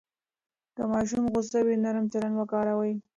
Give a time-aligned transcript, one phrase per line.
[0.75, 2.93] که ماشوم غوسه وي، نرم چلند وکاروئ.